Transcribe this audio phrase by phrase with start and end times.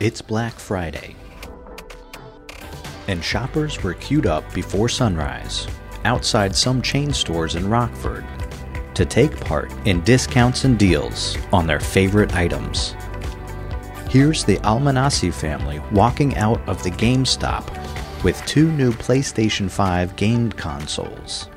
[0.00, 1.14] It's Black Friday,
[3.06, 5.68] and shoppers were queued up before sunrise
[6.04, 8.26] outside some chain stores in Rockford
[8.94, 12.96] to take part in discounts and deals on their favorite items.
[14.10, 17.64] Here's the Almonaci family walking out of the GameStop
[18.24, 21.48] with two new PlayStation 5 game consoles.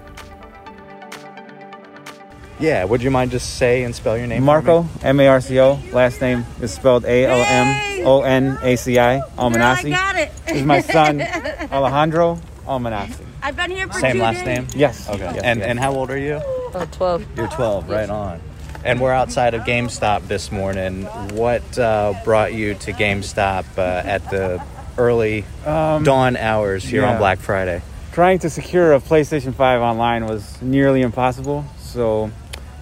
[2.59, 4.43] Yeah, would you mind just say and spell your name?
[4.43, 4.87] Marco.
[5.03, 5.79] M A R C O.
[5.91, 9.19] Last name is spelled A L M O N A C I.
[9.37, 9.85] Almonaci.
[9.85, 10.31] I got it.
[10.47, 11.21] This is my son,
[11.71, 13.23] Alejandro Almonaci.
[13.43, 14.45] I've been here for Same two last days.
[14.45, 14.67] name?
[14.75, 15.07] Yes.
[15.07, 15.19] Okay.
[15.19, 15.69] Yes, and yes.
[15.69, 16.41] and how old are you?
[16.43, 17.37] Oh, 12.
[17.37, 18.41] You're 12, right on.
[18.83, 21.03] And we're outside of GameStop this morning.
[21.35, 24.63] What uh, brought you to GameStop uh, at the
[24.97, 27.17] early dawn hours here on Um.
[27.19, 27.83] Black Friday?
[28.13, 31.63] trying to secure a PlayStation 5 online was nearly impossible.
[31.77, 32.31] So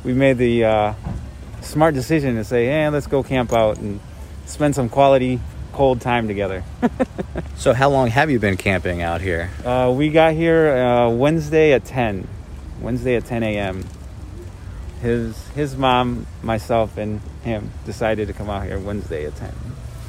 [0.06, 0.94] we made the uh,
[1.62, 4.00] smart decision to say, hey, let's go camp out and
[4.46, 5.40] spend some quality
[5.74, 6.64] cold time together.
[7.58, 9.50] So, how long have you been camping out here?
[9.64, 12.28] Uh, we got here uh, Wednesday at 10.
[12.82, 13.86] Wednesday at 10 a.m.
[15.02, 19.54] His his mom, myself, and him decided to come out here Wednesday at 10.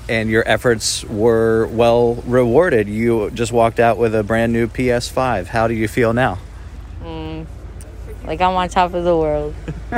[0.08, 2.88] And your efforts were well rewarded.
[2.88, 5.46] You just walked out with a brand new PS5.
[5.46, 6.38] How do you feel now?
[8.26, 9.54] Like I'm on top of the world.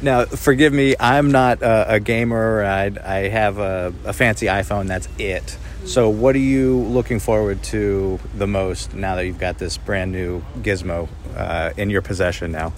[0.00, 2.62] Now, forgive me, I'm not a, a gamer.
[2.62, 5.58] I, I have a, a fancy iPhone, that's it.
[5.86, 10.12] So, what are you looking forward to the most now that you've got this brand
[10.12, 12.72] new gizmo uh, in your possession now?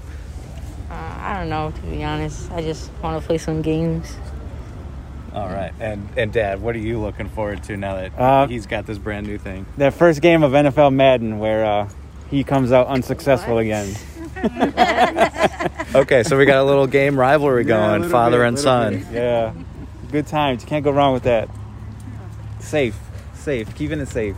[0.91, 2.51] Uh, I don't know, to be honest.
[2.53, 4.17] I just want to play some games.
[5.35, 5.73] All right.
[5.79, 8.97] And, and Dad, what are you looking forward to now that Uh, he's got this
[8.99, 9.67] brand new thing?
[9.77, 11.89] That first game of NFL Madden where uh,
[12.31, 13.95] he comes out unsuccessful again.
[15.93, 18.99] Okay, so we got a little game rivalry going, little father bit, and son.
[19.01, 19.07] bit.
[19.13, 19.53] Yeah.
[20.13, 20.63] Good times.
[20.63, 21.49] You can't go wrong with that.
[22.61, 22.97] Safe.
[23.35, 23.75] Safe.
[23.75, 24.37] Keeping it safe.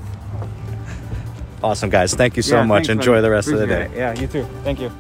[1.63, 2.15] Awesome, guys.
[2.15, 2.87] Thank you so Yeah, much.
[2.87, 3.23] thanks, Enjoy man.
[3.23, 3.83] the rest of the day.
[3.83, 3.91] it.
[3.95, 4.47] Yeah, you too.
[4.65, 4.91] Thank you.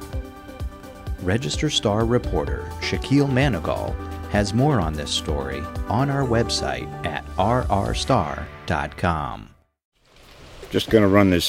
[1.22, 3.94] Register Star reporter Shaquil Manigault
[4.30, 8.48] has more on this story on our website at rrstar.com.
[10.70, 11.48] Just going to run this